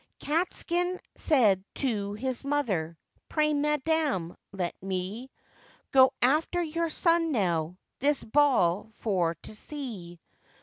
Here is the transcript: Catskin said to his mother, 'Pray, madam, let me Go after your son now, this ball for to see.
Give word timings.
Catskin 0.19 0.99
said 1.13 1.63
to 1.75 2.13
his 2.13 2.43
mother, 2.43 2.97
'Pray, 3.29 3.53
madam, 3.53 4.35
let 4.51 4.73
me 4.81 5.29
Go 5.91 6.11
after 6.23 6.59
your 6.59 6.89
son 6.89 7.31
now, 7.31 7.77
this 7.99 8.23
ball 8.23 8.89
for 8.95 9.35
to 9.43 9.55
see. 9.55 10.19